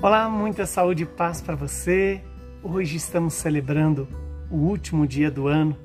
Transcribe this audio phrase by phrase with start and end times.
[0.00, 2.20] Olá, muita saúde e paz para você.
[2.62, 4.06] Hoje estamos celebrando
[4.48, 5.76] o último dia do ano,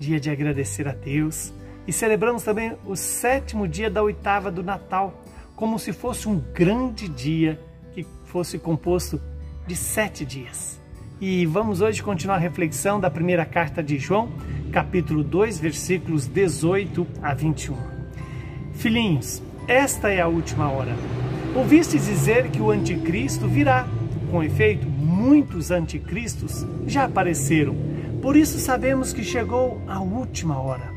[0.00, 1.52] dia de agradecer a Deus,
[1.86, 5.22] e celebramos também o sétimo dia da oitava do Natal,
[5.54, 7.60] como se fosse um grande dia
[7.92, 9.22] que fosse composto
[9.64, 10.80] de sete dias.
[11.20, 14.28] E vamos hoje continuar a reflexão da primeira carta de João,
[14.72, 17.76] capítulo 2, versículos 18 a 21.
[18.72, 20.96] Filhinhos, esta é a última hora.
[21.54, 23.86] Ouvistes dizer que o anticristo virá.
[24.30, 27.76] Com efeito, muitos anticristos já apareceram.
[28.22, 30.90] Por isso sabemos que chegou a última hora.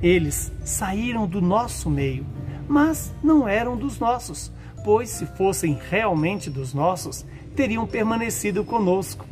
[0.00, 2.24] Eles saíram do nosso meio,
[2.68, 4.52] mas não eram dos nossos,
[4.84, 9.26] pois se fossem realmente dos nossos, teriam permanecido conosco.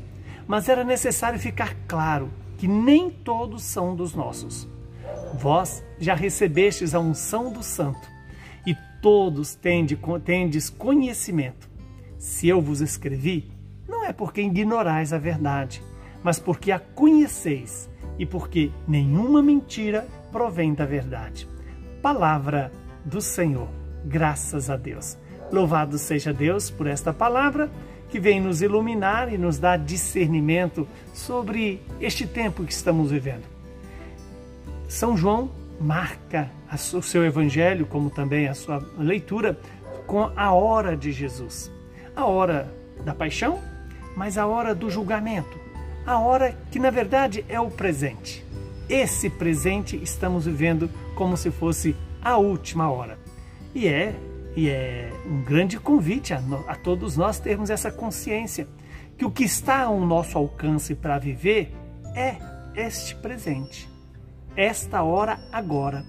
[0.44, 4.66] Mas era necessário ficar claro que nem todos são dos nossos.
[5.34, 8.13] Vós já recebestes a unção do Santo
[9.04, 9.54] todos
[10.24, 11.68] tendes conhecimento.
[12.16, 13.52] Se eu vos escrevi,
[13.86, 15.82] não é porque ignorais a verdade,
[16.22, 21.46] mas porque a conheceis e porque nenhuma mentira provém da verdade.
[22.00, 22.72] Palavra
[23.04, 23.68] do Senhor.
[24.06, 25.18] Graças a Deus.
[25.52, 27.70] Louvado seja Deus por esta palavra
[28.08, 33.44] que vem nos iluminar e nos dar discernimento sobre este tempo que estamos vivendo.
[34.88, 36.50] São João marca
[36.92, 39.58] o seu evangelho, como também a sua leitura,
[40.06, 41.70] com a hora de Jesus.
[42.14, 42.72] A hora
[43.04, 43.60] da paixão,
[44.16, 45.58] mas a hora do julgamento.
[46.06, 48.44] A hora que, na verdade, é o presente.
[48.88, 53.18] Esse presente estamos vivendo como se fosse a última hora.
[53.74, 54.14] E é,
[54.54, 58.68] e é um grande convite a, a todos nós termos essa consciência
[59.16, 61.72] que o que está ao nosso alcance para viver
[62.14, 62.36] é
[62.76, 63.94] este presente
[64.56, 66.04] esta hora agora.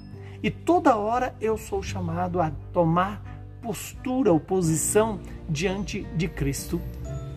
[0.45, 3.19] E toda hora eu sou chamado a tomar
[3.63, 6.79] postura ou posição diante de Cristo,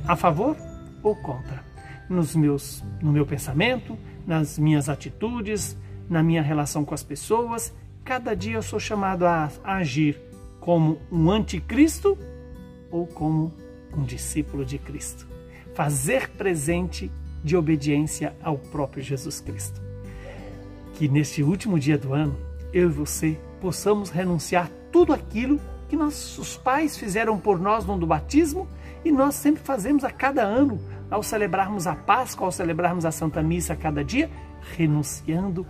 [0.06, 0.54] a favor
[1.02, 1.64] ou contra,
[2.06, 5.74] nos meus, no meu pensamento, nas minhas atitudes,
[6.06, 7.72] na minha relação com as pessoas.
[8.04, 10.20] Cada dia eu sou chamado a, agir
[10.60, 12.18] como um anticristo
[12.90, 13.54] ou como
[13.96, 15.26] um discípulo de Cristo.
[15.74, 17.10] Fazer presente
[17.42, 19.88] de obediência ao próprio Jesus Cristo
[20.98, 22.36] que neste último dia do ano,
[22.72, 28.06] eu e você possamos renunciar tudo aquilo que nossos pais fizeram por nós no do
[28.06, 28.68] batismo
[29.04, 30.78] e nós sempre fazemos a cada ano,
[31.10, 34.30] ao celebrarmos a Páscoa, ao celebrarmos a Santa Missa a cada dia,
[34.76, 35.66] renunciando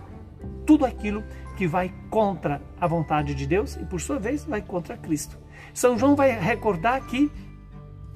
[0.65, 1.23] tudo aquilo
[1.57, 5.37] que vai contra a vontade de Deus e, por sua vez, vai contra Cristo.
[5.73, 7.31] São João vai recordar que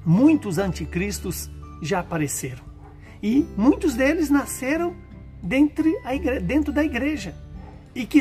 [0.04, 1.50] muitos anticristos
[1.82, 2.64] já apareceram
[3.22, 4.94] e muitos deles nasceram
[5.42, 7.43] dentro da igreja
[7.94, 8.20] e que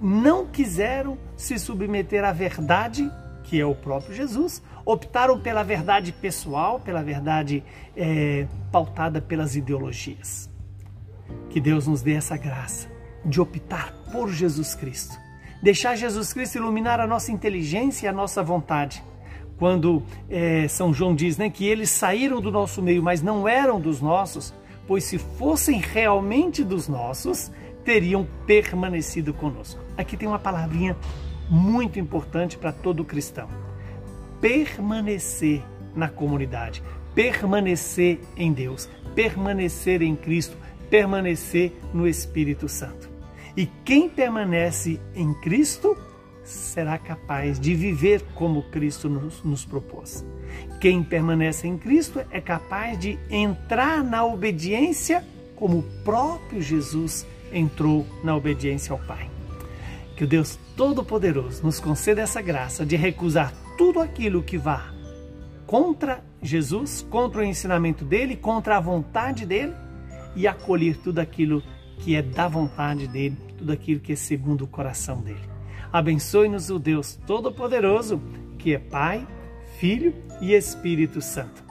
[0.00, 3.10] não quiseram se submeter à verdade,
[3.44, 7.62] que é o próprio Jesus, optaram pela verdade pessoal, pela verdade
[7.96, 10.50] é, pautada pelas ideologias.
[11.50, 12.90] Que Deus nos dê essa graça
[13.24, 15.16] de optar por Jesus Cristo.
[15.62, 19.02] Deixar Jesus Cristo iluminar a nossa inteligência e a nossa vontade.
[19.56, 23.80] Quando é, São João diz né, que eles saíram do nosso meio, mas não eram
[23.80, 24.52] dos nossos,
[24.88, 27.52] pois se fossem realmente dos nossos,
[27.84, 29.80] teriam permanecido conosco.
[29.96, 30.96] Aqui tem uma palavrinha
[31.48, 33.48] muito importante para todo cristão:
[34.40, 35.62] permanecer
[35.94, 36.82] na comunidade,
[37.14, 40.56] permanecer em Deus, permanecer em Cristo,
[40.88, 43.10] permanecer no Espírito Santo.
[43.56, 45.96] E quem permanece em Cristo
[46.42, 50.24] será capaz de viver como Cristo nos, nos, propôs.
[50.80, 58.06] Quem permanece em Cristo é capaz de entrar na obediência como o próprio Jesus entrou
[58.22, 59.30] na obediência ao Pai.
[60.16, 64.92] Que o Deus Todo-Poderoso nos conceda essa graça de recusar tudo aquilo que vá
[65.66, 69.72] contra Jesus, contra o ensinamento dele, contra a vontade dele
[70.36, 71.62] e acolher tudo aquilo
[71.98, 75.40] que é da vontade dele, tudo aquilo que é segundo o coração dele.
[75.92, 78.20] Abençoe-nos o Deus Todo-Poderoso,
[78.58, 79.26] que é Pai,
[79.78, 81.62] Filho e Espírito Santo.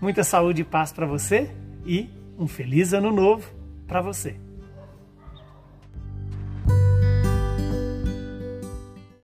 [0.00, 1.50] Muita saúde e paz para você
[1.84, 2.08] e
[2.38, 3.50] um feliz ano novo
[3.86, 4.49] para você.